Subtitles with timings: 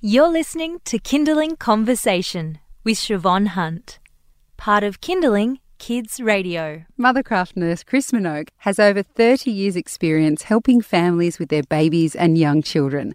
[0.00, 3.98] You're listening to Kinderling Conversation with Siobhan Hunt,
[4.56, 6.84] part of Kinderling Kids Radio.
[6.96, 12.38] Mothercraft nurse Chris Minogue has over 30 years' experience helping families with their babies and
[12.38, 13.12] young children.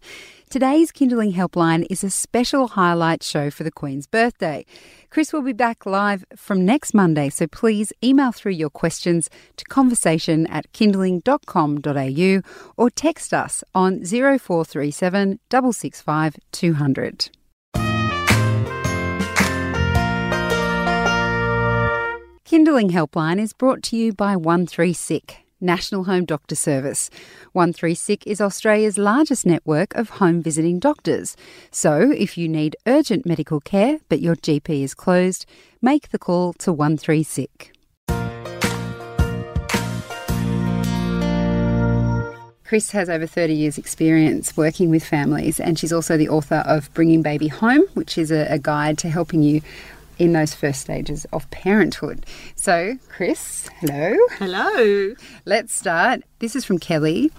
[0.49, 4.65] Today's Kinderling Helpline is a special highlight show for the Queen's birthday.
[5.09, 9.65] Chris will be back live from next Monday, so please email through your questions to
[9.65, 12.41] conversation at kinderling.com.au
[12.77, 17.29] or text us on 0437 665 200.
[22.45, 25.42] Kinderling Helpline is brought to you by 13SICK.
[25.63, 27.09] National Home Doctor Service.
[27.55, 31.35] 13SICK is Australia's largest network of home visiting doctors.
[31.71, 35.45] So, if you need urgent medical care but your GP is closed,
[35.81, 37.73] make the call to 13SICK.
[42.73, 46.91] Chris has over 30 years' experience working with families, and she's also the author of
[46.95, 49.61] Bringing Baby Home, which is a, a guide to helping you
[50.17, 52.25] in those first stages of parenthood.
[52.55, 54.15] So, Chris, hello.
[54.37, 55.15] Hello.
[55.45, 56.23] Let's start.
[56.39, 57.31] This is from Kelly.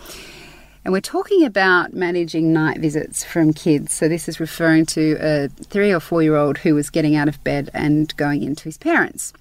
[0.84, 3.94] And we're talking about managing night visits from kids.
[3.94, 7.28] So, this is referring to a three or four year old who was getting out
[7.28, 9.32] of bed and going into his parents.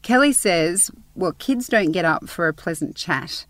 [0.00, 3.44] Kelly says, Well, kids don't get up for a pleasant chat.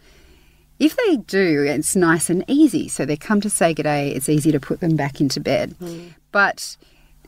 [0.80, 2.88] If they do, it's nice and easy.
[2.88, 5.76] So, they come to say good day, it's easy to put them back into bed.
[5.80, 6.14] Mm.
[6.32, 6.76] But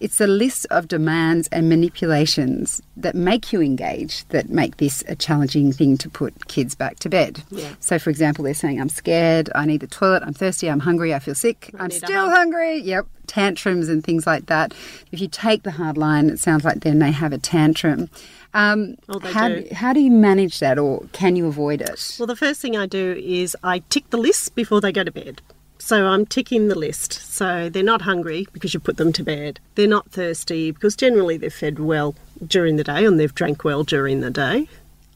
[0.01, 5.17] it's a list of demands and manipulations that make you engage that make this a
[5.17, 7.43] challenging thing to put kids back to bed.
[7.51, 7.75] Yeah.
[7.81, 11.15] So, for example, they're saying, I'm scared, I need the toilet, I'm thirsty, I'm hungry,
[11.15, 12.79] I feel sick, I am still hungry.
[12.79, 14.75] Yep, tantrums and things like that.
[15.13, 18.11] If you take the hard line, it sounds like then they have a tantrum.
[18.55, 19.67] Um, oh, how, do.
[19.73, 22.17] how do you manage that or can you avoid it?
[22.19, 25.13] Well, the first thing I do is I tick the list before they go to
[25.13, 25.43] bed.
[25.87, 27.13] So I'm ticking the list.
[27.13, 29.61] So they're not hungry because you put them to bed.
[29.77, 33.85] They're not thirsty because generally they're fed well during the day and they've drank well
[33.85, 34.67] during the day.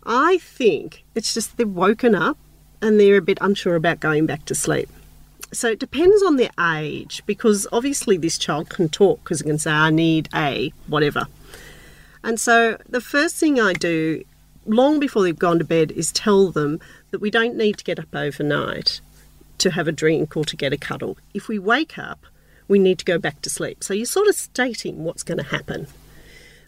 [0.06, 2.38] I think it's just they've woken up
[2.80, 4.88] and they're a bit unsure about going back to sleep.
[5.50, 9.58] So it depends on their age because obviously this child can talk because it can
[9.58, 11.26] say, I need a whatever.
[12.22, 14.22] And so the first thing I do
[14.66, 16.78] long before they've gone to bed is tell them
[17.10, 19.00] that we don't need to get up overnight
[19.60, 21.16] to have a drink or to get a cuddle.
[21.34, 22.26] If we wake up,
[22.68, 23.82] we need to go back to sleep.
[23.82, 25.86] So you're sort of stating what's going to happen.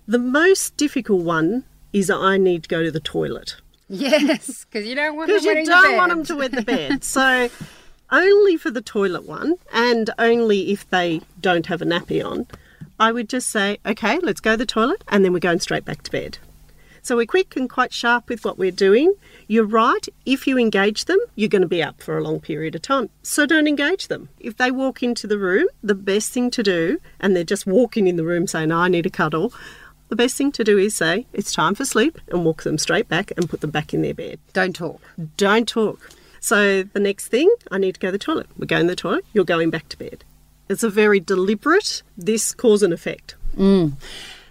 [0.06, 3.56] The most difficult one is I need to go to the toilet.
[3.88, 7.04] Yes, because you don't want because you don't want them to wet the bed.
[7.04, 7.50] so
[8.10, 12.46] only for the toilet one, and only if they don't have a nappy on,
[12.98, 15.84] I would just say, okay, let's go to the toilet, and then we're going straight
[15.84, 16.38] back to bed.
[17.04, 19.14] So we're quick and quite sharp with what we're doing.
[19.48, 22.76] You're right, if you engage them, you're going to be up for a long period
[22.76, 23.10] of time.
[23.24, 24.28] So don't engage them.
[24.38, 28.06] If they walk into the room, the best thing to do, and they're just walking
[28.06, 29.52] in the room saying, I need a cuddle,
[30.10, 33.08] the best thing to do is say, it's time for sleep, and walk them straight
[33.08, 34.38] back and put them back in their bed.
[34.52, 35.00] Don't talk.
[35.36, 36.10] Don't talk.
[36.38, 38.46] So the next thing, I need to go to the toilet.
[38.56, 40.24] We're going to the toilet, you're going back to bed.
[40.68, 43.34] It's a very deliberate, this cause and effect.
[43.56, 43.94] Mm.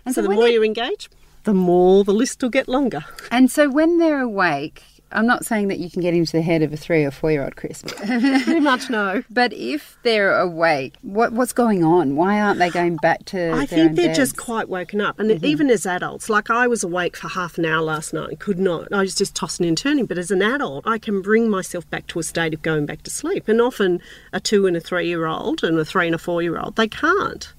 [0.06, 1.10] And so, so the more you engage,
[1.44, 3.04] the more the list will get longer.
[3.32, 6.62] And so when they're awake, I'm not saying that you can get into the head
[6.62, 7.82] of a three or four year old Chris.
[7.98, 9.24] Pretty much no.
[9.30, 12.16] But if they're awake, what what's going on?
[12.16, 13.52] Why aren't they going back to?
[13.52, 14.18] I think they're beds?
[14.18, 15.46] just quite woken up, and mm-hmm.
[15.46, 18.60] even as adults, like I was awake for half an hour last night, and could
[18.60, 18.92] not.
[18.94, 20.06] I was just tossing and turning.
[20.06, 23.04] But as an adult, I can bring myself back to a state of going back
[23.04, 23.48] to sleep.
[23.48, 26.42] And often, a two and a three year old and a three and a four
[26.42, 27.54] year old, they can't.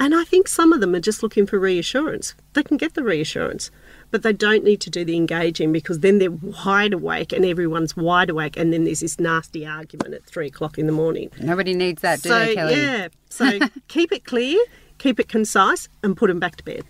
[0.00, 2.34] And I think some of them are just looking for reassurance.
[2.54, 3.70] They can get the reassurance,
[4.10, 7.94] but they don't need to do the engaging because then they're wide awake and everyone's
[7.94, 11.30] wide awake, and then there's this nasty argument at three o'clock in the morning.
[11.38, 12.76] Nobody needs that, do so, they, Kelly?
[12.76, 13.08] Yeah.
[13.28, 14.58] So keep it clear,
[14.96, 16.82] keep it concise, and put them back to bed.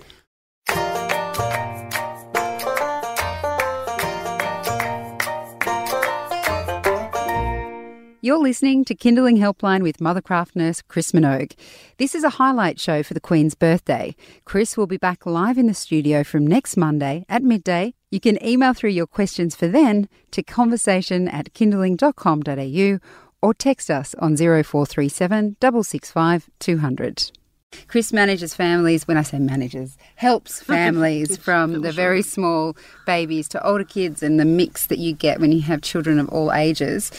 [8.22, 11.54] You're listening to Kinderling Helpline with Mothercraft nurse Chris Minogue.
[11.96, 14.14] This is a highlight show for the Queen's birthday.
[14.44, 17.94] Chris will be back live in the studio from next Monday at midday.
[18.10, 22.98] You can email through your questions for then to conversation at kinderling.com.au
[23.40, 27.30] or text us on 0437 665 200.
[27.86, 32.76] Chris manages families, when I say manages, helps families from the very small
[33.06, 36.28] babies to older kids and the mix that you get when you have children of
[36.28, 37.10] all ages.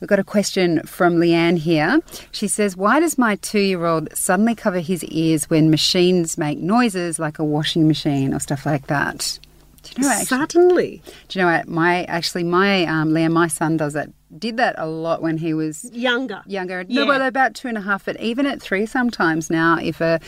[0.00, 2.00] We've got a question from Leanne here.
[2.30, 6.58] She says, Why does my two year old suddenly cover his ears when machines make
[6.58, 9.38] noises like a washing machine or stuff like that?
[9.82, 11.02] Do you know actually, Suddenly.
[11.28, 11.68] Do you know what?
[11.68, 15.54] My actually my um, Leanne, my son does that did that a lot when he
[15.54, 16.42] was Younger.
[16.46, 16.84] younger.
[16.86, 17.02] Yeah.
[17.04, 20.20] No, well, about two and a half, but even at three sometimes now, if a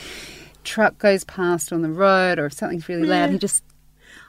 [0.65, 3.63] truck goes past on the road or if something's really loud, he just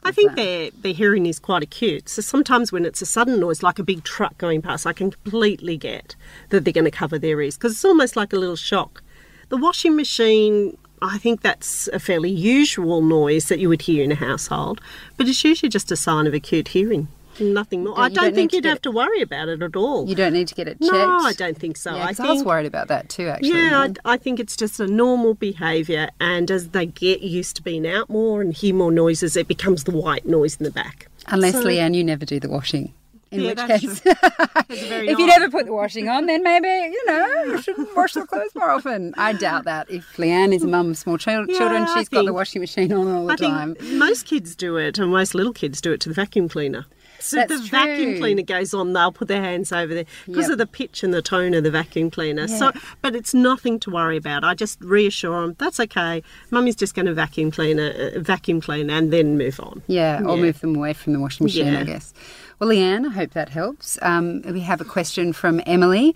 [0.04, 2.10] I think their their hearing is quite acute.
[2.10, 5.12] So sometimes when it's a sudden noise, like a big truck going past, I can
[5.12, 6.16] completely get
[6.50, 9.04] that they're going to cover their ears because it's almost like a little shock.
[9.50, 14.12] The washing machine, I think that's a fairly usual noise that you would hear in
[14.12, 14.82] a household,
[15.18, 17.08] but it's usually just a sign of acute hearing.
[17.40, 18.00] Nothing more.
[18.00, 20.08] I don't, don't think you'd have to worry about it at all.
[20.08, 20.92] you don't need to get it checked.
[20.94, 21.96] no, I don't think so.
[21.96, 23.50] Yeah, I think I was worried about that too, actually.
[23.52, 27.64] yeah, I, I think it's just a normal behaviour, and as they get used to
[27.64, 31.08] being out more and hear more noises, it becomes the white noise in the back.
[31.28, 32.94] Unless, So- Leanne, you never do the washing.
[33.32, 34.02] In Yeah, which case,
[34.70, 38.26] if you never put the washing on, then maybe, you know, you shouldn't wash the
[38.28, 39.14] clothes more often.
[39.18, 39.90] I doubt that.
[39.90, 42.60] If Leanne is a mum of small chil- Yeah, children, I she's got the washing
[42.60, 43.78] machine on all the I time.
[43.94, 46.86] most kids do it, and most little kids do it to the vacuum cleaner.
[47.22, 50.46] So if That's the vacuum cleaner goes on, they'll put their hands over there because
[50.46, 50.52] Yep.
[50.54, 52.48] of the pitch and the tone of the vacuum cleaner.
[52.48, 52.72] So,
[53.02, 54.44] but it's nothing to worry about.
[54.44, 56.24] I just reassure them that's okay.
[56.50, 59.82] Mummy's just going to vacuum clean, uh, vacuum clean, and then move on.
[59.88, 60.42] Yeah, or Yeah.
[60.42, 62.14] move them away from the washing machine, I guess.
[62.60, 63.98] Well, Leanne, I hope that helps.
[64.02, 66.16] Um, we have a question from Emily.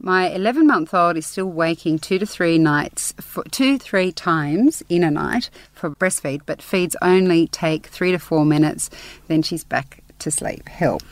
[0.00, 4.82] My 11 month old is still waking two to three nights, for, two three times
[4.88, 8.90] in a night for breastfeed, but feeds only take three to four minutes.
[9.28, 10.68] Then she's back to sleep.
[10.68, 11.02] Help.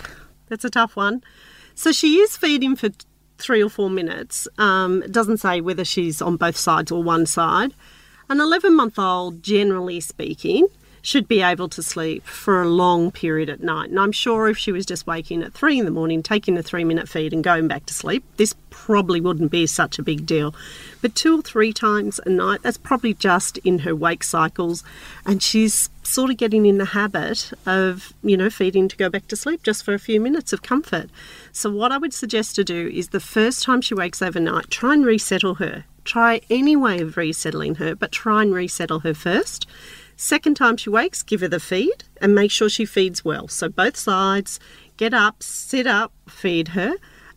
[0.49, 1.23] That's a tough one.
[1.75, 2.91] So she is feeding for
[3.39, 4.47] three or four minutes.
[4.59, 7.75] Um, it doesn't say whether she's on both sides or one side.
[8.29, 10.69] An 11 month old, generally speaking,
[11.03, 13.91] should be able to sleep for a long period at night.
[13.91, 16.63] And I'm sure if she was just waking at three in the morning, taking a
[16.63, 20.25] three minute feed and going back to sleep, this probably wouldn't be such a big
[20.25, 20.55] deal.
[21.01, 24.85] But two or three times a night, that's probably just in her wake cycles.
[25.27, 29.27] And she's sort of getting in the habit of, you know, feeding to go back
[29.29, 31.11] to sleep just for a few minutes of comfort.
[31.51, 34.95] So, what I would suggest to do is the first time she wakes overnight, try
[34.95, 35.85] and resettle her.
[36.05, 39.69] Try any way of resettling her, but try and resettle her first.
[40.17, 43.49] Second time she wakes, give her the feed and make sure she feeds well.
[43.49, 44.61] So both sides,
[44.97, 46.95] get up, sit up, feed her.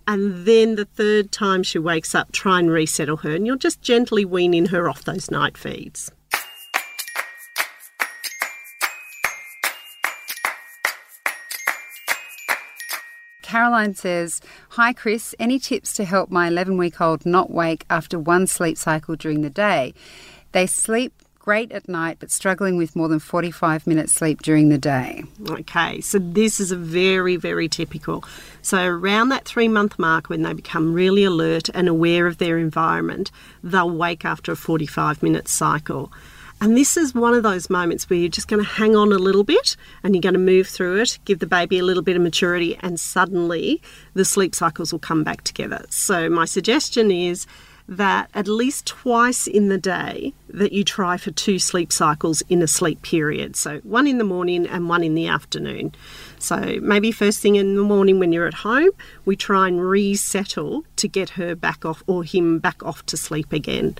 [0.08, 3.34] And then the third time she wakes up, try and resettle her.
[3.36, 6.12] And you're just gently weaning her off those night feeds.
[13.42, 14.42] Caroline says,
[14.72, 18.78] Hi Chris, any tips to help my 11 week old not wake after one sleep
[18.78, 19.94] cycle during the day?
[20.52, 21.14] They sleep
[21.46, 25.24] great at night but struggling with more than 45 minutes sleep during the day.
[25.48, 28.24] Okay, so this is a very, very typical.
[28.64, 32.58] So, around that three month mark, when they become really alert and aware of their
[32.58, 33.30] environment,
[33.64, 36.12] they'll wake after a 45 minute cycle.
[36.62, 39.20] And this is one of those moments where you're just going to hang on a
[39.20, 42.16] little bit and you're going to move through it, give the baby a little bit
[42.16, 43.84] of maturity, and suddenly
[44.16, 45.86] the sleep cycles will come back together.
[45.90, 47.46] So, my suggestion is
[47.88, 52.62] that at least twice in the day that you try for two sleep cycles in
[52.62, 53.56] a sleep period.
[53.56, 55.94] So one in the morning and one in the afternoon.
[56.40, 58.90] So maybe first thing in the morning when you're at home,
[59.26, 63.54] we try and resettle to get her back off or him back off to sleep
[63.54, 63.98] again.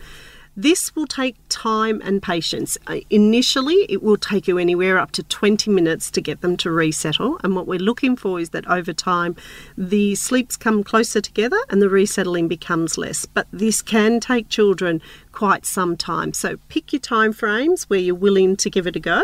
[0.58, 2.78] This will take time and patience.
[2.88, 6.72] Uh, Initially, it will take you anywhere up to 20 minutes to get them to
[6.72, 7.38] resettle.
[7.44, 9.36] And what we're looking for is that over time,
[9.78, 13.26] the sleeps come closer together and the resettling becomes less.
[13.26, 15.02] But this can take children
[15.34, 16.32] quite some time.
[16.32, 19.24] So pick your time frames where you're willing to give it a go.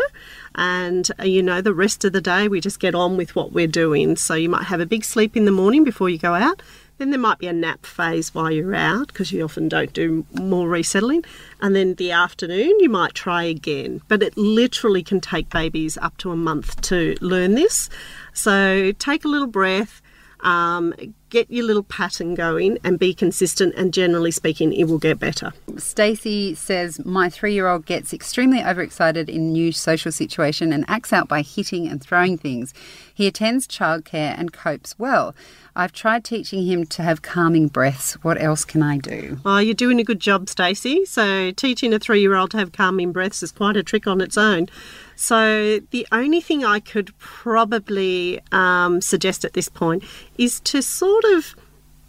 [0.54, 3.52] And, uh, you know, the rest of the day, we just get on with what
[3.52, 4.16] we're doing.
[4.16, 6.60] So you might have a big sleep in the morning before you go out.
[7.02, 10.24] Then there might be a nap phase while you're out because you often don't do
[10.34, 11.24] more resettling.
[11.60, 14.02] And then the afternoon, you might try again.
[14.06, 17.90] But it literally can take babies up to a month to learn this.
[18.34, 20.00] So take a little breath,
[20.42, 20.94] um,
[21.28, 23.74] get your little pattern going, and be consistent.
[23.74, 25.52] And generally speaking, it will get better.
[25.78, 31.12] Stacey says, My three year old gets extremely overexcited in new social situation and acts
[31.12, 32.72] out by hitting and throwing things.
[33.12, 35.34] He attends childcare and copes well.
[35.74, 38.14] I've tried teaching him to have calming breaths.
[38.22, 39.40] What else can I do?
[39.44, 41.04] Oh, you're doing a good job, Stacey.
[41.06, 44.68] So teaching a three-year-old to have calming breaths is quite a trick on its own.
[45.16, 50.04] So the only thing I could probably um, suggest at this point
[50.36, 51.54] is to sort of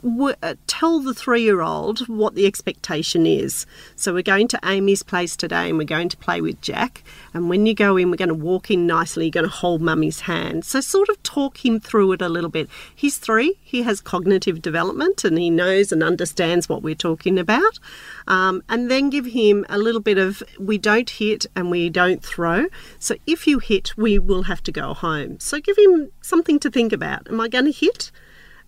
[0.03, 3.65] w- uh, tell the three-year-old what the expectation is.
[3.95, 7.03] So we're going to Amy's place today, and we're going to play with Jack.
[7.33, 9.25] And when you go in, we're going to walk in nicely.
[9.25, 10.65] You're going to hold Mummy's hand.
[10.65, 12.69] So sort of talk him through it a little bit.
[12.93, 13.57] He's three.
[13.62, 17.79] He has cognitive development, and he knows and understands what we're talking about.
[18.27, 22.24] Um, and then give him a little bit of we don't hit and we don't
[22.24, 22.67] throw.
[23.00, 25.39] So if you hit, we will have to go home.
[25.39, 27.27] So give him something to think about.
[27.29, 28.12] Am I going to hit?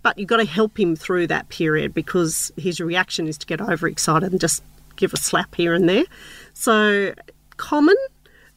[0.06, 3.60] But you've got to help him through that period because his reaction is to get
[3.60, 4.62] overexcited and just
[4.98, 6.04] give a slap here and there.
[6.54, 7.16] So,
[7.58, 7.96] common,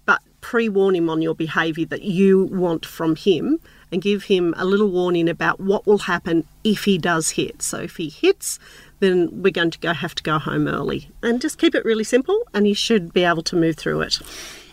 [0.05, 4.52] but pre warn him on your behaviour that you want from him and give him
[4.59, 7.62] a little warning about what will happen if he does hit.
[7.62, 8.59] So, if he hits,
[9.00, 12.05] then we're going to go have to go home early and just keep it really
[12.05, 14.19] simple and you should be able to move through it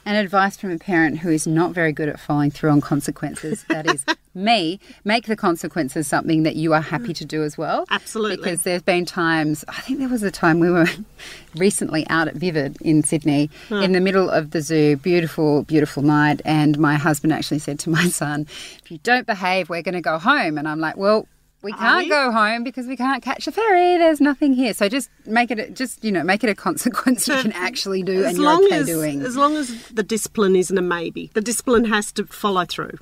[0.05, 3.63] and advice from a parent who is not very good at following through on consequences.
[3.70, 4.79] That is me.
[5.03, 7.85] Make the consequences something that you are happy to do as well.
[7.89, 8.37] Absolutely.
[8.37, 10.87] Because there's been times, I think there was a time we were
[11.55, 13.77] recently out at Vivid in Sydney huh.
[13.77, 16.41] in the middle of the zoo, beautiful, beautiful night.
[16.45, 18.47] And my husband actually said to my son,
[18.83, 20.57] If you don't behave, we're going to go home.
[20.57, 21.27] And I'm like, Well,
[21.65, 23.98] we can't go home because we can't catch a ferry.
[23.98, 24.74] There's nothing here.
[24.74, 28.03] So just make it, just you know, make it a consequence so you can actually
[28.03, 29.24] do, and you're okay as, doing.
[29.24, 32.98] As long as the discipline isn't a maybe, the discipline has to follow through.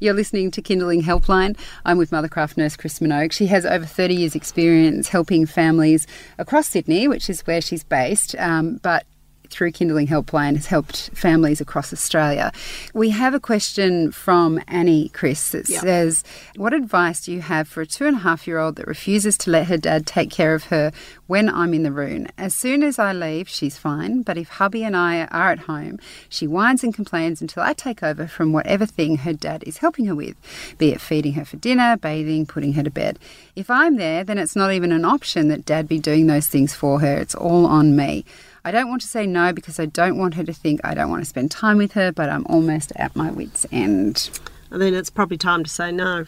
[0.00, 1.56] You're listening to Kinderling Helpline.
[1.84, 3.30] I'm with Mothercraft nurse Chris Minogue.
[3.30, 8.34] She has over 30 years' experience helping families across Sydney, which is where she's based,
[8.36, 9.06] um, but
[9.50, 12.52] through Kinderling Helpline has helped families across Australia.
[12.94, 15.82] We have a question from Annie Chris that yep.
[15.82, 16.24] says,
[16.56, 19.36] What advice do you have for a two and a half year old that refuses
[19.38, 20.92] to let her dad take care of her
[21.26, 22.26] when I'm in the room?
[22.38, 25.98] As soon as I leave, she's fine, but if hubby and I are at home,
[26.28, 30.06] she whines and complains until I take over from whatever thing her dad is helping
[30.06, 30.36] her with,
[30.78, 33.18] be it feeding her for dinner, bathing, putting her to bed.
[33.56, 36.74] If I'm there, then it's not even an option that dad be doing those things
[36.74, 37.16] for her.
[37.16, 38.24] It's all on me.
[38.64, 41.10] I don't want to say no because I don't want her to think I don't
[41.10, 44.30] want to spend time with her, but I'm almost at my wits' end.
[44.70, 46.26] I then it's probably time to say no.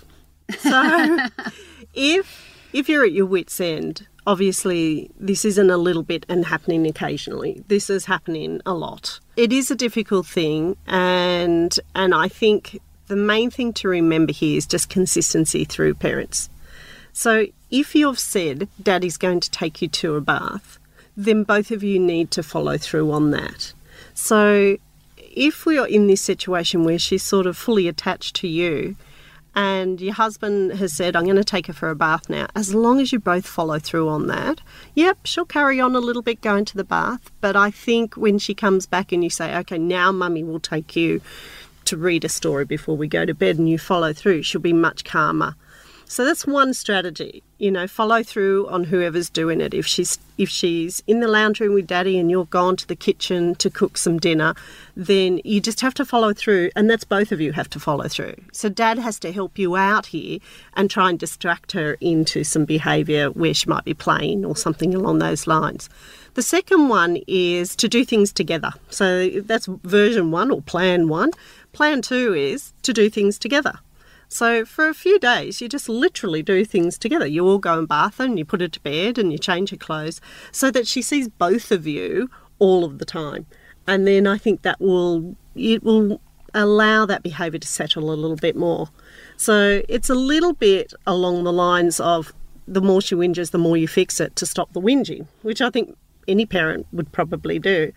[0.59, 1.19] So
[1.95, 6.87] if if you're at your wits' end, obviously this isn't a little bit and happening
[6.87, 7.63] occasionally.
[7.69, 9.21] This is happening a lot.
[9.37, 14.57] It is a difficult thing and and I think the main thing to remember here
[14.57, 16.49] is just consistency through parents.
[17.13, 20.79] So if you've said daddy's going to take you to a bath,
[21.17, 23.73] then both of you need to follow through on that.
[24.15, 24.77] So
[25.19, 28.97] if we are in this situation where she's sort of fully attached to you
[29.55, 32.75] and your husband has said, I'm going to take her for a bath now, as
[32.75, 34.63] long as you both follow through on that,
[34.95, 37.31] yep, she'll carry on a little bit going to the bath.
[37.41, 40.97] But I think when she comes back and you say, okay, now mummy will take
[40.97, 41.21] you
[41.85, 44.73] to read a story before we go to bed and you follow through, she'll be
[44.73, 45.55] much calmer.
[46.13, 47.43] So that's one strategy.
[47.57, 49.73] You know, follow through on whoever's doing it.
[49.73, 52.95] If she's if she's in the lounge room with daddy and you've gone to the
[52.95, 54.55] kitchen to cook some dinner,
[54.95, 58.09] then you just have to follow through and that's both of you have to follow
[58.09, 58.35] through.
[58.53, 60.39] So dad has to help you out here
[60.75, 64.95] and try and distract her into some behaviour where she might be playing or something
[64.95, 65.89] along those lines.
[66.35, 68.73] The second one is to do things together.
[68.91, 71.31] So that's version one or plan one.
[71.73, 73.79] Plan two is to do things together.
[74.33, 77.27] So for a few days, you just literally do things together.
[77.27, 79.69] You all go and bath her and you put her to bed and you change
[79.71, 83.45] her clothes so that she sees both of you all of the time.
[83.87, 86.19] And then I think that will it will
[86.55, 88.89] allow that behaviour to settle a little bit more.
[89.37, 92.33] So it's a little bit along the lines of
[92.67, 95.69] the more she whinges, the more you fix it to stop the whinging, which I
[95.69, 95.95] think
[96.27, 97.93] any parent would probably do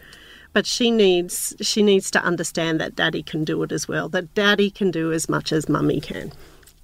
[0.56, 4.34] but she needs she needs to understand that daddy can do it as well that
[4.34, 6.32] daddy can do as much as mummy can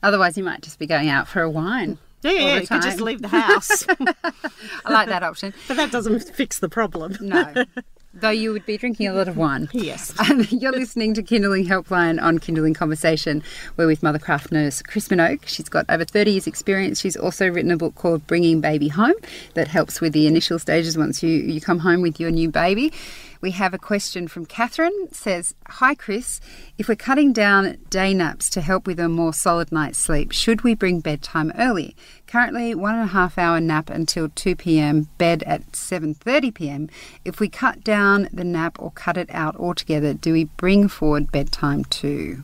[0.04, 3.02] otherwise you might just be going out for a wine yeah, yeah you could just
[3.02, 3.84] leave the house.
[4.86, 5.54] I like that option.
[5.68, 7.18] But that doesn't fix the problem.
[7.20, 7.66] no.
[8.14, 9.70] Though you would be drinking a lot of wine.
[9.74, 10.14] Yes.
[10.32, 13.42] Um, you're listening to Kinderling Helpline on Kinderling Conversation.
[13.76, 15.48] We're with Mothercraft nurse Chris Minogue.
[15.48, 17.02] She's got over 30 years' experience.
[17.02, 19.16] She's also written a book called Bringing Baby Home
[19.56, 22.94] that helps with the initial stages once you, you come home with your new baby.
[23.42, 24.94] We have a question from Catherine.
[25.06, 26.40] It says, Hi Chris,
[26.78, 30.62] if we're cutting down day naps to help with a more solid night's sleep, should
[30.62, 31.96] we bring bedtime early?
[32.32, 36.90] Currently, one and a half hour nap until 2 p.m., bed at 7:30 p.m.
[37.26, 41.30] If we cut down the nap or cut it out altogether, do we bring forward
[41.30, 42.44] bedtime too?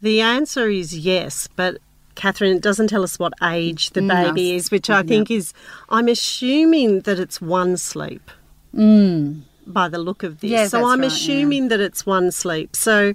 [0.00, 1.78] The answer is yes, but
[2.14, 5.52] Catherine, it doesn't tell us what age the baby is, which I think is,
[5.88, 8.30] I'm assuming that it's one sleep.
[8.72, 10.50] Mm by the look of this.
[10.50, 11.68] Yeah, so I'm right, assuming yeah.
[11.68, 12.74] that it's one sleep.
[12.74, 13.12] So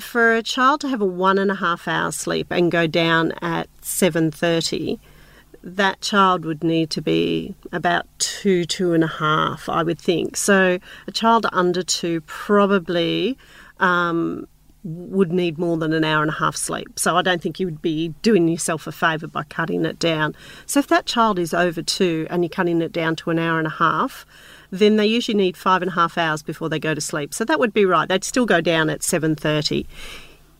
[0.00, 3.32] for a child to have a one and a half hour sleep and go down
[3.40, 4.98] at seven thirty,
[5.62, 10.36] that child would need to be about two, two and a half, I would think.
[10.36, 13.38] So a child under two probably
[13.78, 14.46] um,
[14.84, 16.98] would need more than an hour and a half sleep.
[16.98, 20.34] So I don't think you would be doing yourself a favour by cutting it down.
[20.66, 23.58] So if that child is over two and you're cutting it down to an hour
[23.58, 24.26] and a half,
[24.70, 27.32] then they usually need five and a half hours before they go to sleep.
[27.32, 28.08] So that would be right.
[28.08, 29.86] They'd still go down at 7.30.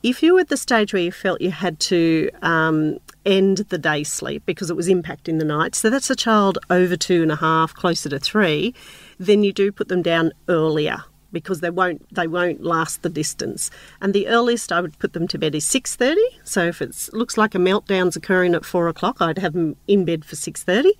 [0.02, 3.78] If you were at the stage where you felt you had to um, end the
[3.78, 7.30] day sleep because it was impacting the night, so that's a child over two and
[7.30, 8.74] a half, closer to three,
[9.20, 13.70] then you do put them down earlier because they won't they won't last the distance.
[14.00, 16.20] And the earliest I would put them to bed is six thirty.
[16.42, 20.04] So if it looks like a meltdown's occurring at four o'clock, I'd have them in
[20.04, 20.92] bed for six thirty.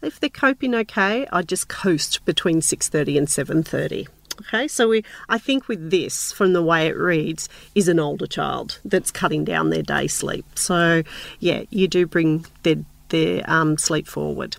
[0.00, 4.06] If they're coping okay, I'd just coast between six thirty and seven thirty.
[4.40, 8.26] Okay, so we I think with this, from the way it reads, is an older
[8.26, 10.44] child that's cutting down their day sleep.
[10.54, 11.02] So
[11.38, 12.76] yeah, you do bring their
[13.10, 14.56] their um, sleep forward.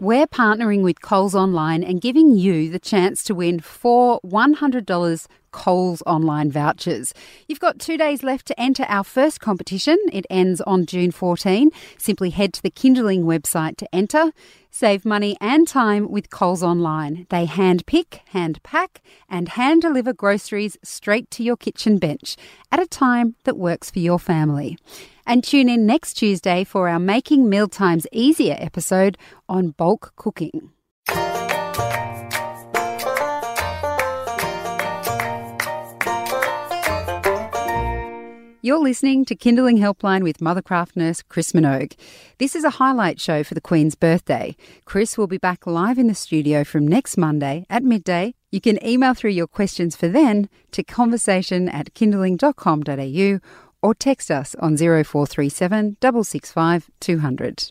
[0.00, 6.02] We're partnering with Coles Online and giving you the chance to win four $100 Coles
[6.06, 7.12] Online vouchers.
[7.48, 9.98] You've got two days left to enter our first competition.
[10.10, 11.70] It ends on June 14.
[11.98, 14.32] Simply head to the Kinderling website to enter.
[14.70, 17.26] Save money and time with Coles Online.
[17.28, 22.38] They hand pick, hand pack, and hand deliver groceries straight to your kitchen bench
[22.72, 24.78] at a time that works for your family.
[25.30, 29.16] And tune in next Tuesday for our Making Mealtimes Easier episode
[29.48, 30.72] on bulk cooking.
[38.62, 41.94] You're listening to Kinderling Helpline with Mothercraft nurse Chris Minogue.
[42.38, 44.56] This is a highlight show for the Queen's birthday.
[44.84, 48.34] Chris will be back live in the studio from next Monday at midday.
[48.50, 53.38] You can email through your questions for then to conversation at kinderling.com.au
[53.82, 57.70] or text us on 0437 665 200.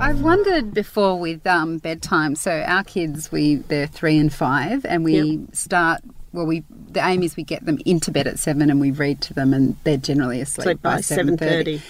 [0.00, 2.34] I've wondered before with um, bedtime.
[2.34, 5.54] So our kids, we they're three and five, and we Yep.
[5.54, 6.00] start.
[6.32, 9.20] Well, we the aim is we get them into bed at seven, and we read
[9.22, 11.82] to them, and they're generally asleep Sleep by seven thirty.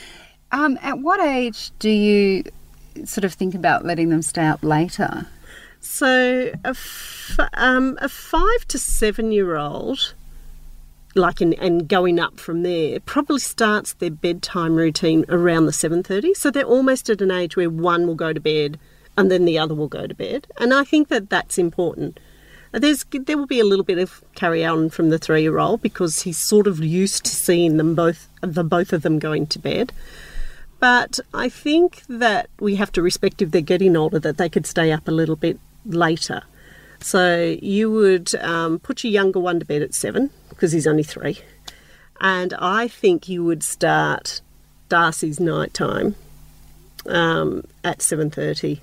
[0.51, 2.43] Um, at what age do you
[3.05, 5.27] sort of think about letting them stay up later?
[5.81, 10.15] So a, f- um, a five to seven year old,
[11.15, 16.03] like and, and going up from there, probably starts their bedtime routine around the seven
[16.03, 16.35] thirty.
[16.35, 18.79] So they're almost at an age where one will go to bed
[19.17, 22.21] and then the other will go to bed, and I think that that's important.
[22.73, 25.83] There's there will be a little bit of carry on from the three year old
[25.83, 29.59] because he's sort of used to seeing them both the both of them going to
[29.59, 29.93] bed.
[30.79, 34.67] But I think that we have to respect if they're getting older that they could
[34.67, 36.43] stay up a little bit later.
[37.01, 41.03] So you would um, put your younger one to bed at seven because he's only
[41.03, 41.39] three,
[42.21, 44.43] and I think you would start
[44.89, 46.15] Darcy's night time
[47.07, 48.81] um, at seven thirty.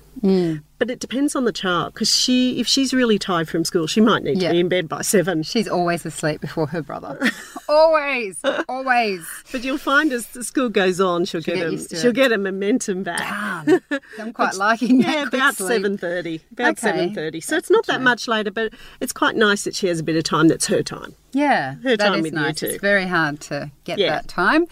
[0.80, 4.00] But it depends on the child because she, if she's really tired from school, she
[4.00, 4.48] might need Yeah.
[4.48, 5.42] to be in bed by seven.
[5.44, 7.18] She's always asleep before her brother.
[7.68, 9.26] always, always.
[9.52, 11.96] But you'll find as the school goes on, she'll, She'll get, get a, used to
[11.96, 12.16] she'll it.
[12.16, 13.66] get a momentum back.
[14.20, 15.14] I'm quite liking that.
[15.14, 16.40] Yeah, about seven thirty.
[16.52, 16.80] About Okay.
[16.80, 17.40] seven thirty.
[17.40, 18.04] So That's it's not that know.
[18.04, 20.82] much later, but it's quite nice that she has a bit of time that's her
[20.82, 21.14] time.
[21.32, 22.66] Yeah, Her that time is with you too.
[22.66, 24.10] It's very hard to get Yeah.
[24.10, 24.66] that time.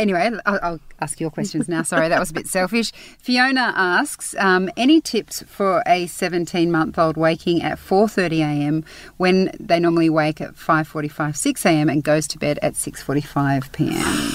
[0.00, 1.82] Anyway, I'll, I'll ask your questions now.
[1.82, 2.90] Sorry, that was a bit selfish.
[3.18, 8.84] Fiona asks, um, any tips for a 17-month-old waking at 4:30 a.m.
[9.18, 11.90] when they normally wake at 5:45, 6 a.m.
[11.90, 14.32] and goes to bed at 6:45 p.m.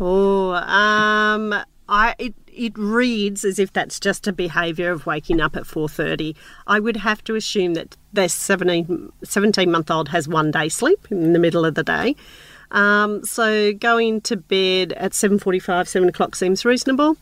[0.00, 1.54] Oh, um,
[1.88, 5.88] I it it reads as if that's just a behaviour of waking up at four
[5.88, 6.34] thirty.
[6.66, 11.06] I would have to assume that this 17, 17 month old has one day sleep
[11.10, 12.16] in the middle of the day.
[12.74, 17.16] Um, so going to bed at seven forty five, seven o'clock seems reasonable.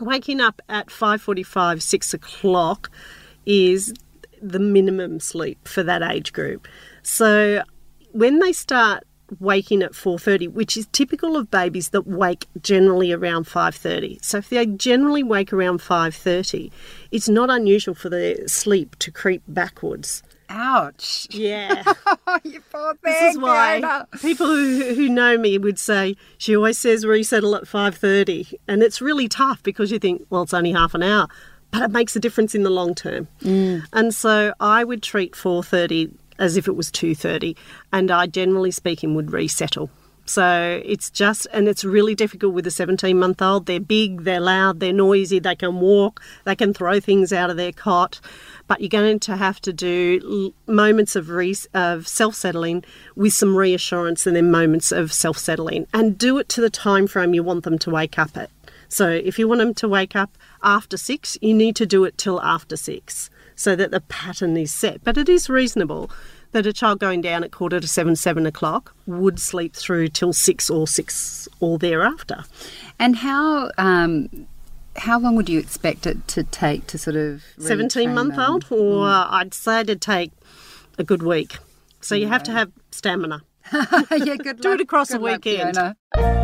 [0.00, 2.90] Waking up at five forty five, six o'clock
[3.44, 3.92] is
[4.40, 6.68] the minimum sleep for that age group.
[7.02, 7.62] So
[8.12, 9.04] when they start
[9.40, 14.48] waking at 4:30 which is typical of babies that wake generally around 5:30 so if
[14.48, 16.70] they generally wake around 5:30
[17.10, 21.28] it's not unusual for their sleep to creep backwards Ouch!
[21.30, 21.82] yeah
[22.44, 23.12] you poor thing.
[23.12, 24.08] this is why Fiona.
[24.20, 29.00] people who, who know me would say she always says resettle at 5.30 and it's
[29.00, 31.28] really tough because you think well it's only half an hour
[31.70, 33.82] but it makes a difference in the long term mm.
[33.92, 37.56] and so i would treat 4.30 as if it was 2.30
[37.92, 39.90] and i generally speaking would resettle
[40.28, 43.66] so it's just, and it's really difficult with a 17 month old.
[43.66, 47.56] They're big, they're loud, they're noisy, they can walk, they can throw things out of
[47.56, 48.20] their cot.
[48.66, 52.84] But you're going to have to do moments of, re- of self settling
[53.16, 55.86] with some reassurance and then moments of self settling.
[55.94, 58.50] And do it to the time frame you want them to wake up at.
[58.88, 62.18] So if you want them to wake up after six, you need to do it
[62.18, 65.02] till after six so that the pattern is set.
[65.02, 66.10] But it is reasonable
[66.52, 70.32] that a child going down at quarter to seven, seven o'clock would sleep through till
[70.32, 72.44] six or six or thereafter.
[72.98, 74.46] And how um,
[74.96, 78.50] how long would you expect it to take to sort of seventeen month them?
[78.50, 80.32] old, or I'd say to take
[80.98, 81.58] a good week.
[82.00, 83.42] So you have to have stamina.
[83.72, 86.37] yeah, good Do it luck- across a good luck, weekend.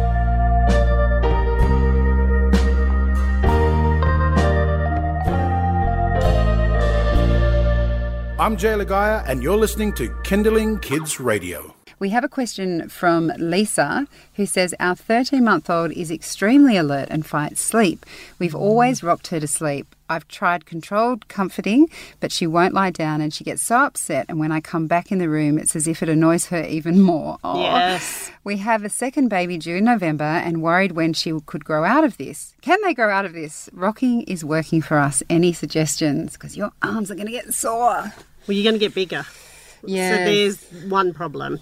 [8.45, 11.75] I'm Jay Lagaya, and you're listening to Kinderling Kids Radio.
[11.99, 17.09] We have a question from Lisa who says Our 13 month old is extremely alert
[17.11, 18.05] and fights sleep.
[18.39, 19.97] We've always rocked her to sleep.
[20.11, 21.89] I've tried controlled comforting,
[22.21, 24.27] but she won't lie down and she gets so upset.
[24.29, 27.01] And when I come back in the room, it's as if it annoys her even
[27.01, 27.39] more.
[27.45, 27.63] Aw.
[27.63, 28.31] Yes.
[28.45, 32.05] We have a second baby due in November and worried when she could grow out
[32.05, 32.55] of this.
[32.61, 33.71] Can they grow out of this?
[33.73, 35.23] Rocking is working for us.
[35.31, 36.35] Any suggestions?
[36.35, 38.13] Because your arms are going to get sore.
[38.47, 39.27] Well, you're going to get bigger.
[39.87, 40.11] Yeah.
[40.11, 41.61] So there's one problem.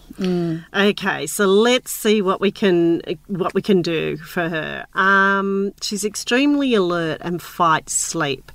[0.75, 4.87] Okay, so let's see what we can what we can do for her.
[4.95, 8.53] Um, she's extremely alert and fights sleep.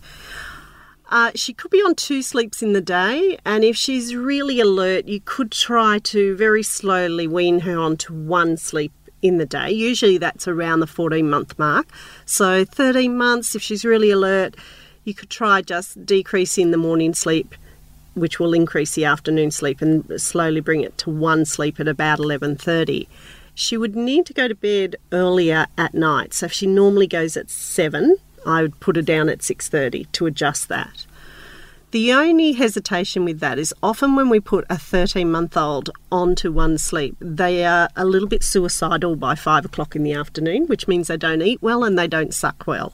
[1.10, 5.08] Uh, she could be on two sleeps in the day, and if she's really alert,
[5.08, 9.72] you could try to very slowly wean her onto one sleep in the day.
[9.72, 11.88] Usually that's around the 14 month mark.
[12.26, 14.56] So 13 months, if she's really alert,
[15.06, 17.56] you could try just decreasing the morning sleep
[18.18, 22.20] which will increase the afternoon sleep and slowly bring it to one sleep at about
[22.20, 23.08] 11:30.
[23.54, 26.34] She would need to go to bed earlier at night.
[26.34, 30.26] So if she normally goes at 7, I would put her down at 6:30 to
[30.26, 31.06] adjust that.
[31.92, 36.52] The only hesitation with that is often when we put a 13 month old onto
[36.52, 40.88] one sleep, they are a little bit suicidal by five o'clock in the afternoon, which
[40.88, 42.94] means they don't eat well and they don't suck well.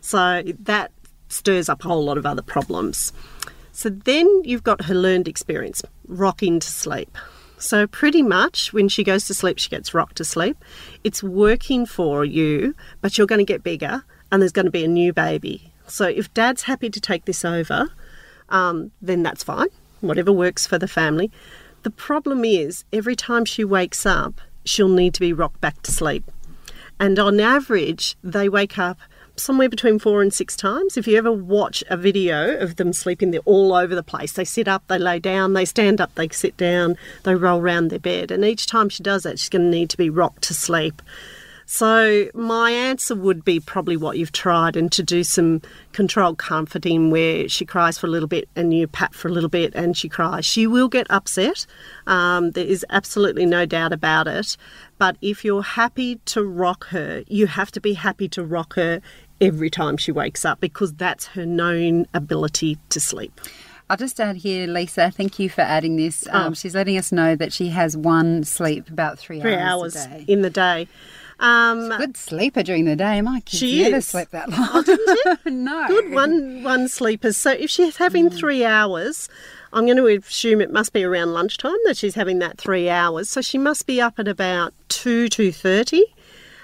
[0.00, 0.90] So that
[1.28, 3.12] stirs up a whole lot of other problems.
[3.72, 7.16] So then you've got her learned experience, rocking to sleep.
[7.58, 10.56] So pretty much when she goes to sleep, she gets rocked to sleep.
[11.04, 14.84] It's working for you, but you're going to get bigger and there's going to be
[14.84, 15.72] a new baby.
[15.86, 17.88] So if dad's happy to take this over,
[18.48, 19.68] um, then that's fine.
[20.00, 21.30] Whatever works for the family.
[21.82, 25.92] The problem is every time she wakes up, she'll need to be rocked back to
[25.92, 26.30] sleep.
[27.00, 28.98] And on average, they wake up
[29.36, 30.96] somewhere between four and six times.
[30.96, 34.32] If you ever watch a video of them sleeping, they're all over the place.
[34.32, 37.88] They sit up, they lay down, they stand up, they sit down, they roll around
[37.88, 38.30] their bed.
[38.30, 41.02] And each time she does that, she's going to need to be rocked to sleep.
[41.72, 47.10] So my answer would be probably what you've tried and to do some controlled comforting
[47.10, 49.96] where she cries for a little bit and you pat for a little bit and
[49.96, 50.44] she cries.
[50.44, 51.64] She will get upset.
[52.06, 54.58] Um, there is absolutely no doubt about it.
[54.98, 59.00] But if you're happy to rock her, you have to be happy to rock her
[59.40, 63.40] every time she wakes up because that's her known ability to sleep.
[63.88, 66.26] I'll just add here, Lisa, thank you for adding this.
[66.28, 66.54] Um, Oh.
[66.54, 70.08] She's letting us know that she has one sleep about three, Three hours, hours a
[70.18, 70.24] day.
[70.28, 70.86] in the day.
[71.42, 73.20] Um, Good sleeper during the day.
[73.20, 74.06] My kids She never is.
[74.06, 74.84] slept that long.
[75.64, 75.88] no.
[75.88, 77.36] good one one sleepers.
[77.36, 79.28] So if she's having three hours,
[79.72, 83.28] I'm going to assume it must be around lunchtime that she's having that three hours.
[83.28, 86.04] So she must be up at about two two thirty,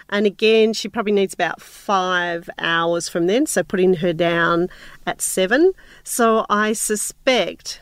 [0.09, 3.47] and again she probably needs about five hours from then.
[3.47, 4.69] So putting her down
[5.07, 5.73] at seven.
[6.05, 7.81] So I suspect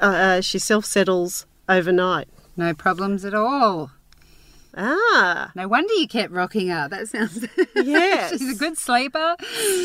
[0.00, 2.28] uh, she self settles overnight.
[2.56, 3.90] No problems at all.
[4.76, 6.88] Ah, No wonder you kept rocking her.
[6.88, 7.46] That sounds.
[7.74, 8.28] Yeah.
[8.28, 9.36] She's a good sleeper.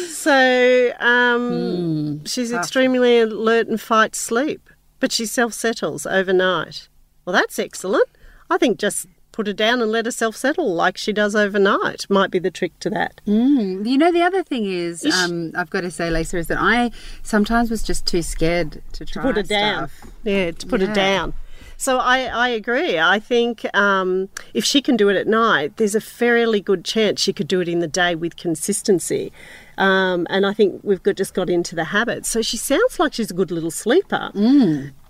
[0.09, 4.69] So um, she's extremely alert and fights sleep,
[4.99, 6.87] but she self settles overnight.
[7.23, 8.07] Well, that's excellent.
[8.49, 12.05] I think just put her down and let her self settle like she does overnight
[12.09, 13.19] might be the trick to that.
[13.27, 13.85] Mm.
[13.85, 15.13] You know, the other thing is, Ish.
[15.13, 16.91] um, I've got to say, Lisa, is that I
[17.23, 19.89] sometimes was just too scared to try to Put her down.
[20.23, 20.87] Yeah, to put Yeah.
[20.87, 21.33] her down.
[21.77, 22.99] So I, I agree.
[22.99, 27.21] I think um, if she can do it at night, there's a fairly good chance
[27.21, 29.31] she could do it in the day with consistency.
[29.77, 32.25] Um, and I think we've got, just got into the habit.
[32.25, 34.31] So she sounds like she's a good little sleeper.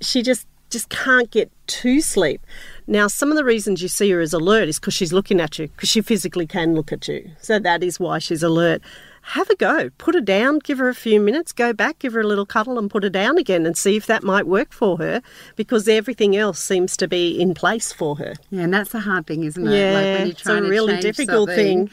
[0.01, 2.41] She just just can't get to sleep.
[2.87, 5.59] Now, some of the reasons you see her as alert is because she's looking at
[5.59, 7.31] you, because she physically can look at you.
[7.39, 8.81] So that is why she's alert.
[9.29, 9.89] Have a go.
[9.97, 12.77] Put her down, give her a few minutes, go back, give her a little cuddle,
[12.77, 15.21] and put her down again and see if that might work for her
[15.55, 18.35] because everything else seems to be in place for her.
[18.51, 19.71] Yeah, and that's the hard thing, isn't it?
[19.71, 21.89] Yeah, like when you're it's a really difficult thing.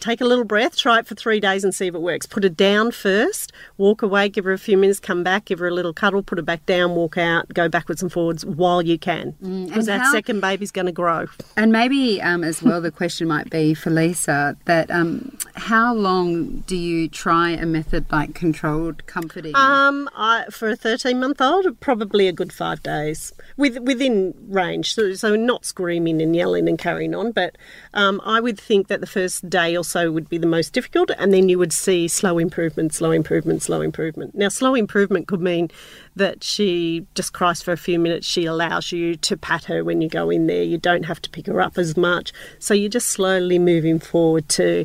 [0.00, 2.24] Take a little breath, try it for three days and see if it works.
[2.26, 5.66] Put her down first, walk away, give her a few minutes, come back, give her
[5.68, 8.98] a little cuddle, put her back down, walk out, go backwards and forwards while you
[8.98, 9.32] can.
[9.66, 11.26] Because that Mm, how- second baby's going to grow.
[11.56, 16.62] And maybe um, as well, the question might be for Lisa that um, how long
[16.66, 19.54] do you try a method like controlled comforting?
[19.56, 24.94] Um, I, for a 13 month old, probably a good five days with, within range.
[24.94, 27.32] So, so not screaming and yelling and carrying on.
[27.32, 27.56] But
[27.94, 31.10] um, I would think that the first day or so would be the most difficult,
[31.18, 34.34] and then you would see slow improvement, slow improvement, slow improvement.
[34.34, 35.70] Now, slow improvement could mean
[36.16, 38.26] that she just cries for a few minutes.
[38.26, 40.62] She allows you to pat her when you go in there.
[40.62, 42.32] You don't have to pick her up as much.
[42.58, 44.84] So you're just slowly moving forward to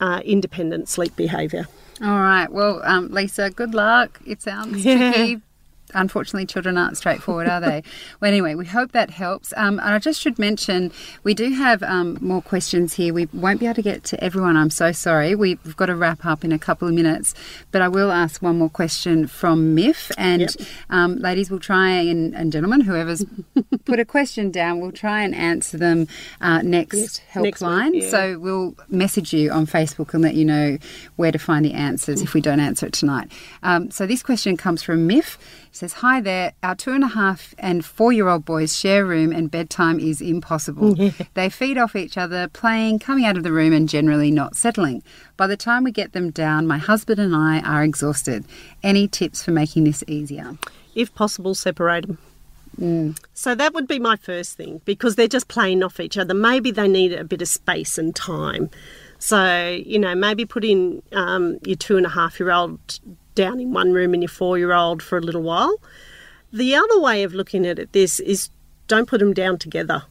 [0.00, 1.66] uh, independent sleep behaviour.
[2.02, 2.50] All right.
[2.52, 4.20] Well, um, Lisa, good luck.
[4.26, 5.12] It sounds yeah.
[5.12, 5.40] tricky,
[5.94, 7.82] unfortunately, children aren't straightforward, are they?
[8.20, 9.52] well, anyway, we hope that helps.
[9.56, 13.12] Um, and I just should mention we do have um, more questions here.
[13.12, 14.56] We won't be able to get to everyone.
[14.56, 15.34] I'm so sorry.
[15.34, 17.34] We've got to wrap up in a couple of minutes,
[17.70, 20.10] but I will ask one more question from Miff.
[20.18, 20.50] And yep.
[20.90, 23.24] um, ladies, will try and, and gentlemen, whoever's
[23.84, 26.08] put a question down, we'll try and answer them
[26.40, 28.00] uh, next helpline.
[28.00, 28.10] Yeah.
[28.10, 30.78] So we'll message you on Facebook and let you know
[31.16, 33.30] where to find the answers if we don't answer it tonight.
[33.62, 35.38] Um, so this question comes from Miff
[35.76, 36.52] says, Hi there.
[36.62, 40.20] Our two and a half and four year old boys share room and bedtime is
[40.20, 40.96] impossible.
[41.34, 45.02] they feed off each other, playing, coming out of the room, and generally not settling.
[45.36, 48.44] By the time we get them down, my husband and I are exhausted.
[48.82, 50.56] Any tips for making this easier?
[50.94, 52.18] If possible, separate them.
[52.80, 53.18] Mm.
[53.34, 56.34] So that would be my first thing because they're just playing off each other.
[56.34, 58.70] Maybe they need a bit of space and time.
[59.18, 63.00] So, you know, maybe put in um, your two and a half year old
[63.36, 65.76] down in one room and your four year old for a little while.
[66.52, 68.50] The other way of looking at it, this is
[68.88, 70.02] don't put them down together.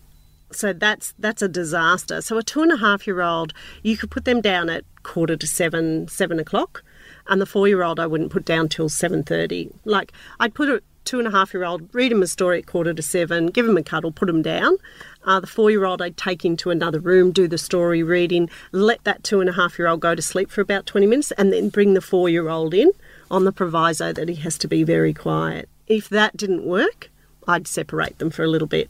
[0.52, 2.22] So that's that's a disaster.
[2.22, 5.36] So a two and a half year old, you could put them down at quarter
[5.36, 6.84] to seven, seven o'clock,
[7.28, 9.70] and the four year old I wouldn't put down till seven thirty.
[9.84, 12.66] Like I'd put a two and a half year old, read him a story at
[12.66, 14.78] quarter to seven, give him a cuddle, put him down.
[15.24, 19.04] Uh, the four year old I'd take into another room, do the story reading, let
[19.04, 21.54] that two and a half year old go to sleep for about 20 minutes, and
[21.54, 22.92] then bring the four year old in
[23.30, 25.70] on the proviso that he has to be very quiet.
[25.88, 27.10] If that didn't work,
[27.48, 28.90] I'd separate them for a little bit.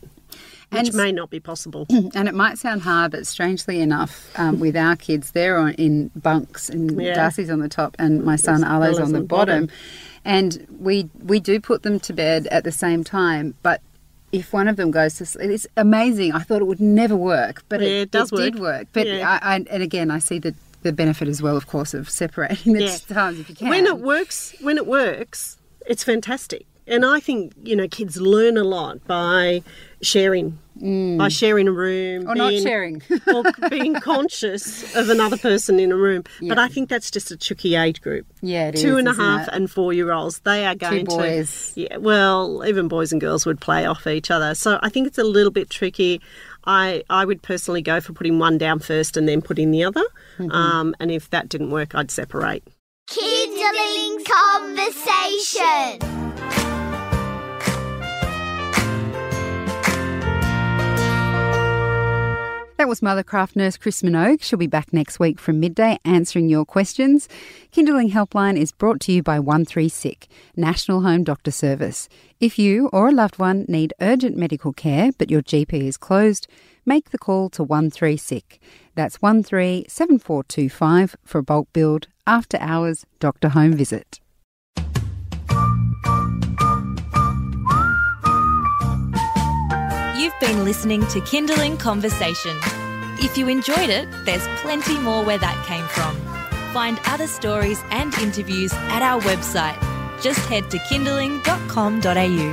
[0.70, 1.88] Which and, may not be possible.
[2.16, 6.10] And it might sound hard, but strangely enough, um, with our kids, they're on, in
[6.16, 7.14] bunks, and yeah.
[7.14, 9.66] Darcy's on the top, and my son yes, on the bottom.
[9.66, 9.70] bottom.
[10.24, 13.82] And we we do put them to bed at the same time, but
[14.32, 16.34] if one of them goes to sleep, it's amazing.
[16.34, 18.44] I thought it would never work, but yeah, it, it, does it work.
[18.44, 18.88] did work.
[18.92, 19.40] But yeah.
[19.42, 22.74] I, I, and again, I see the the benefit as well, of course, of separating
[22.74, 22.98] the yeah.
[23.10, 23.68] times if you can.
[23.68, 26.66] When it works, when it works, it's fantastic.
[26.88, 29.64] And I think you know kids learn a lot by
[30.04, 31.18] sharing, mm.
[31.18, 33.02] by sharing a room, or being, not sharing,
[33.34, 36.24] or being conscious of another person in a room.
[36.40, 36.50] Yeah.
[36.50, 38.28] But I think that's just a tricky age group.
[38.42, 40.40] Yeah, two is, and a half and four year olds.
[40.42, 41.74] They are going Two boys.
[41.74, 41.82] to.
[41.82, 44.54] Yeah, well, even boys and girls would play off each other.
[44.54, 46.22] So I think it's a little bit tricky.
[46.66, 50.04] I, I would personally go for putting one down first and then putting the other.
[50.38, 50.52] Mm-hmm.
[50.52, 52.64] Um, and if that didn't work, I'd separate.
[53.10, 56.00] Kinderling conversation.
[62.78, 64.44] That was Mothercraft nurse Chris Minogue.
[64.44, 67.30] She'll be back next week from midday answering your questions.
[67.72, 72.10] Kinderling Helpline is brought to you by 13SICK, National Home Doctor Service.
[72.42, 76.50] If you or a loved one need urgent medical care but your GP is closed,
[76.86, 78.60] make the call to 13SICK.
[78.94, 84.20] That's 137425 for a bulk billed, after hours doctor home visit.
[90.42, 92.58] You've been listening to Kinderling Conversation.
[93.20, 96.14] If you enjoyed it, there's plenty more where that came from.
[96.74, 99.80] Find other stories and interviews at our website.
[100.22, 102.52] Just head to kinderling.com.au.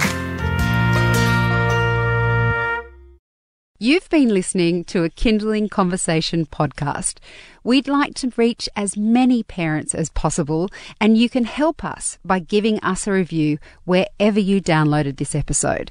[3.81, 7.19] You've been listening to a Kinderling Conversation podcast.
[7.65, 12.39] We'd like to reach as many parents as possible, and you can help us by
[12.39, 15.91] giving us a review wherever you downloaded this episode.